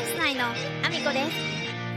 [0.00, 1.26] ャンス内のアミコで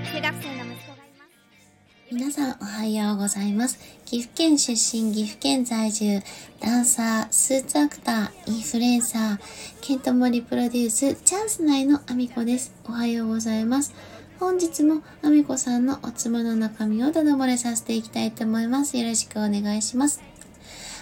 [0.03, 3.79] す中学生の息子がいます皆さんおはようございます。
[4.05, 6.21] 岐阜県出身、岐阜県在住、
[6.59, 9.39] ダンサー、スーツアクター、インフルエンサー、
[9.81, 12.75] ケントモリプロデュース、チャンス内のアミコです。
[12.83, 13.95] おはようございます。
[14.37, 18.97] 本日もアミコさんのおつまの中身をただ漏れさせていきたいと思います。
[18.97, 20.21] よろしくお願いします。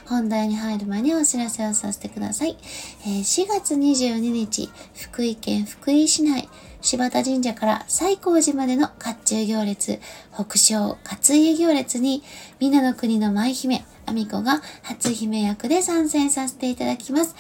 [0.06, 2.58] 本題に入る前にお知らせをさせてください。
[3.06, 6.50] えー4月22日、福井県福井市内、
[6.82, 10.00] 柴田神社から西光寺までの甲冑行列、
[10.34, 12.24] 北昇勝家行列に、
[12.60, 17.36] 皆の国の舞姫、アミコが初姫役で参戦させていただきます。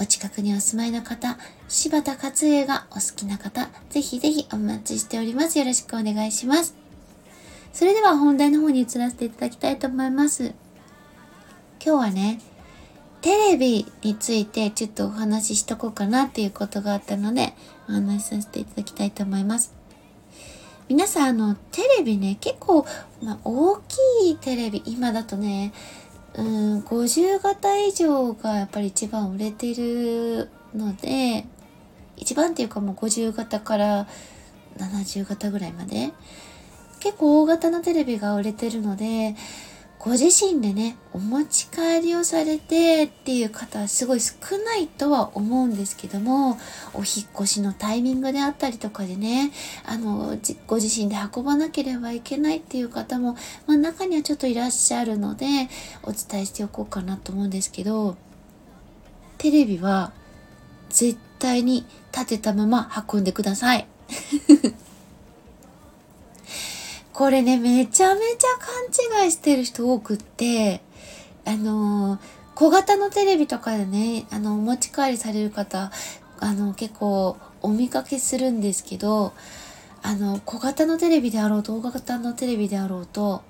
[0.00, 1.36] お近くにお住まいの方、
[1.68, 5.58] 柴田勝家がお好きな方、ぜひぜひお待ちしております。
[5.58, 6.76] よろしくお願いします。
[7.72, 10.54] それでは本題の方に移らせていただきたいと思います。
[11.88, 12.38] 今日はね、
[13.22, 17.54] テレビについてちょっとお話ししとこうかなっていうことがあったので、
[17.88, 19.72] お話しさせていただきたいと思います。
[20.90, 22.84] 皆さん、あの、テレビね、結構、
[23.22, 23.96] まあ、大き
[24.32, 25.72] いテレビ、今だとね、
[26.34, 31.46] うん、50型以上がやっぱり一番売れてるので、
[32.18, 34.06] 一番っていうかもう50型から
[34.76, 36.12] 70型ぐらいまで、
[37.00, 39.36] 結構大型のテレビが売れてるので、
[39.98, 46.56] ご自身でね、お持ち帰りをされてっていう方はすごい少ないとは思うんですけども、
[46.94, 49.50] お引っ越しのタイミングであったりとかでね、
[49.84, 50.38] あの、
[50.68, 55.46] ご自身で運ばなければいけないっていう方も、まあ中にはちょっといらっしゃるので、
[56.04, 58.16] お伝えしておこうかなと思うんですけど、
[59.36, 60.12] テレビは
[60.90, 63.88] 絶対に立てたまま運んでください。
[67.18, 68.48] これね、めちゃめちゃ
[69.10, 70.82] 勘違いしてる人多くって、
[71.44, 72.18] あのー
[72.54, 75.90] 小型のテレビとかでね、あの、お持ち帰りされる方、
[76.38, 79.32] あの、結構お見かけするんですけど、
[80.00, 83.42] あの、小型のテレビであろうと、大型のテレビであろうと、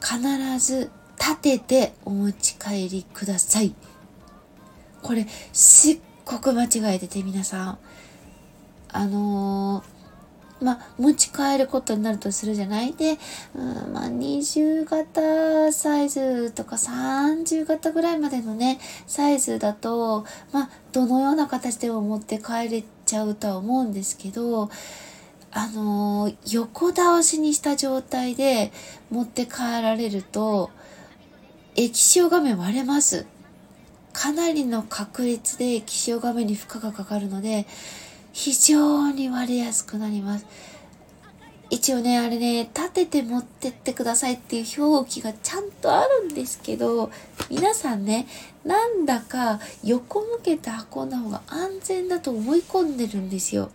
[0.00, 0.18] 必
[0.58, 3.72] ず立ててお持ち帰りください。
[5.02, 7.78] これ、すっごく間違えてて、皆さん。
[8.90, 9.95] あのー
[10.60, 12.94] まあ、持ち帰ることになるとするじゃない？
[12.94, 13.18] で、
[13.54, 24.70] うん、まあ、20型サイズとか30型ぐらいまでのね、サイズだと、まあ、どのような形でも持って帰れちゃうとは思うんですけど、
[25.52, 28.72] あのー横倒しにした状態で
[29.10, 30.70] 持って帰られると、
[31.74, 33.26] 液晶画面割れます。
[34.14, 37.66] かなりの確率で液晶画面に負荷がかかるので、
[38.36, 40.44] 非常に割れやすくなります。
[41.70, 47.10] 一応ね、あれね、立てて持ってってくださいっていう表記がちゃんとあるんですけど、
[47.48, 48.26] 皆さんね、
[48.62, 53.70] なんだか横向けて運んだ方が安全だと思い込んでるんですよ。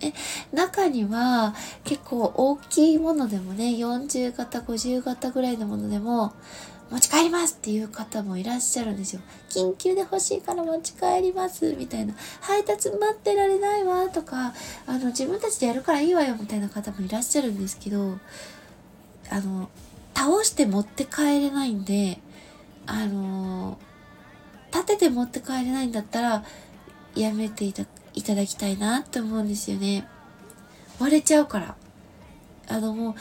[0.00, 0.14] え、
[0.54, 1.54] 中には
[1.84, 6.32] 結構大きいものでもね、40型、50型ぐらいのものでも、
[6.90, 9.22] 持ち帰りますっていう方もいらっしゃるんですよ。
[9.50, 12.14] 緊急で欲しいから持ち帰りますみたいな。
[12.40, 14.52] 配達待ってられないわとか、
[14.86, 18.18] あの、自分たちでやるからいいわよみたいな方もいらっしゃるんですけど、
[19.30, 19.70] あの、
[20.14, 22.20] 倒して持って帰れないんで、
[22.86, 23.78] あの、
[24.72, 26.44] 立てて持って帰れないんだったら、
[27.14, 27.84] やめていた
[28.34, 30.06] だきたいなって思うんですよね。
[30.98, 31.76] 割れちゃうから。
[32.66, 33.14] あのもう、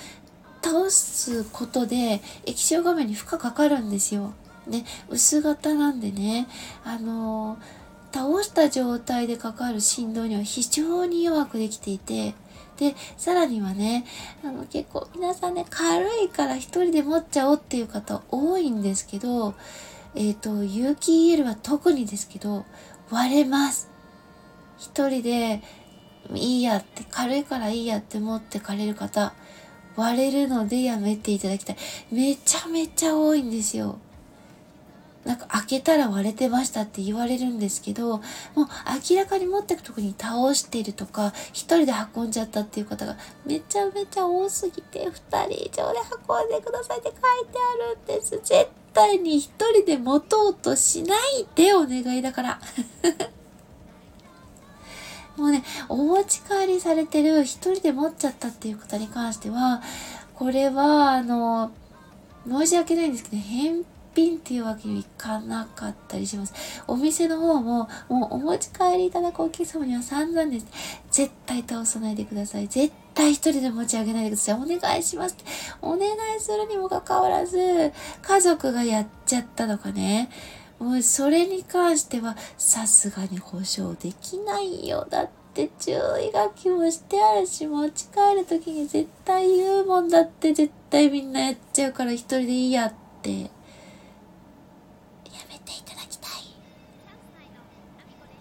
[0.63, 4.34] 倒すことで液晶画面に負荷かかるんですよ。
[4.68, 6.47] ね、薄型なんでね、
[6.85, 7.57] あの
[8.13, 12.34] 倒した状態でかかる振動には非常に弱くできていて、
[12.78, 14.06] で、さらにはね、
[14.44, 19.53] あの結構皆さんね、軽いから一人で持っちゃおうっていう方多いんですけど、
[20.16, 22.66] えっ、と、有機 EL は特にですけど、
[23.09, 23.90] 割れます。
[24.78, 25.62] 一人で
[26.34, 29.34] いいやって、軽いからいいやって思ってかれる方、
[29.95, 31.77] 割れるのでやめていただきたい。
[32.11, 33.97] めちゃめちゃ多いんですよ。
[35.25, 38.21] なんか開けたら割れてましたって言われるんですけど、もう
[39.09, 43.15] 明らかに持ってくとこに倒してるとか、一人で運んじゃったっていう方が
[43.45, 47.21] めちゃめちゃ多すぎて、二人以上で運んでくださいって書いて
[48.06, 48.31] あるんです。
[48.31, 52.59] 絶対に一人で持とうとしないでお願いだから。
[55.38, 59.81] もうね、お持ち帰りされてる一人で持っちゃったっていう方に関しては、
[60.35, 61.71] これは、あの、
[62.47, 63.83] 申し訳ないんですけど、返
[64.15, 66.53] 品っていうわけにはいかなかったりします。
[66.88, 70.68] お店の方も、もうお持ち帰りいただくお客様には散々です。
[71.12, 72.68] 絶対倒さないでください。
[72.68, 74.56] 絶対一人で持ち上げないでください。
[74.56, 75.35] お願いします。
[75.81, 77.91] お願いするにもかかわらず、
[78.21, 80.30] 家族がやっちゃったとかね。
[80.79, 85.07] もうそれに関してはさすがに保証できないよ。
[85.09, 93.31] だって注意書きもしてあるし、持ち帰るときに絶対言うもんだって絶対みんなやっちゃうから一人でいいやって。
[93.41, 93.49] や
[95.49, 96.31] めていただきたい。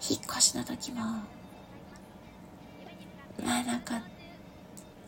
[0.09, 1.01] 引っ越しの時も。
[3.43, 4.01] まあなんか、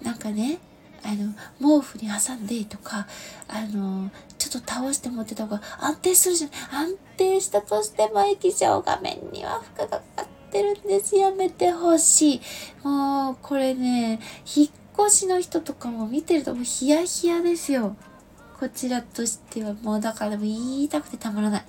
[0.02, 0.60] なんかね、
[1.04, 3.08] あの、毛布に挟んでとか、
[3.48, 4.10] あの、
[4.50, 6.86] ちょっと倒して持ってた方が安定するじゃない。
[6.88, 11.16] 安定したとしても液晶画面には負荷がかかってるんです。
[11.16, 12.42] やめてほしい。
[12.84, 14.20] もう、これね、
[14.56, 14.70] 引っ
[15.08, 17.96] 越しの人とかも見てるともうヒヤヒヤですよ。
[18.60, 21.66] こちらとしてはもうだからもう言いたくてたまらない。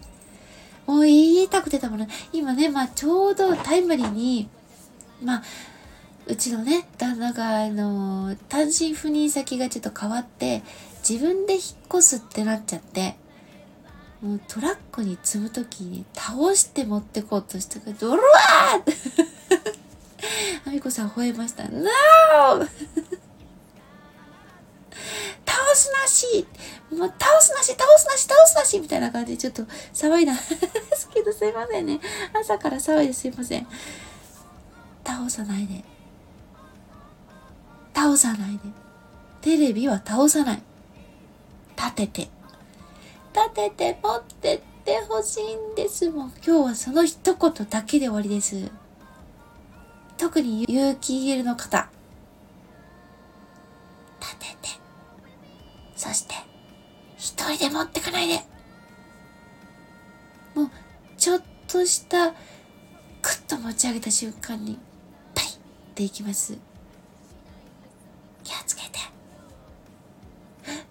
[0.87, 2.17] もう言いたくてたまらない。
[2.33, 4.49] 今ね、まあちょうどタイムリーに、
[5.23, 5.43] まあ、
[6.29, 10.63] うちのね、旦那が、あの、単身赴任先がちょっと変わって、
[11.09, 13.15] 自分で引っ越すってなっちゃって、
[14.21, 18.93] もうトラックに積むときに倒して持ってこうとしたから、ドロワーって、
[20.67, 21.63] あみこさん吠えました。
[21.65, 21.87] NO!
[25.47, 26.47] 倒すなし
[26.91, 29.63] もう倒すなし倒すなし倒すなしみたいな感じでちょっと
[29.93, 30.43] 騒いだんで
[30.97, 32.01] すけどすいませんね。
[32.33, 33.67] 朝から騒いですいません。
[35.07, 35.85] 倒さないで。
[37.95, 38.59] 倒さないで。
[39.41, 40.63] テレビは倒さない。
[41.77, 42.29] 立てて。
[43.35, 46.33] 立てて持ってってほしいんですもん。
[46.45, 48.71] 今日はその一言だけで終わりです。
[50.17, 51.89] 特に勇気入れの方。
[54.21, 54.69] 立てて。
[55.97, 56.35] そして、
[57.19, 58.35] 一人で持ってかないで。
[60.55, 60.71] もう、
[61.19, 62.33] ちょっとした、
[63.23, 64.79] クッと持ち上げた瞬間に、
[65.35, 65.49] パイっ
[65.95, 66.57] ていきます。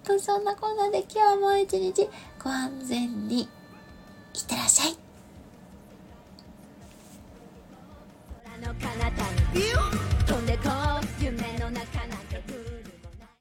[0.05, 2.07] とそんなこんなで今日も一日
[2.41, 3.47] ご安全にいっ
[4.47, 4.95] てらっしゃい。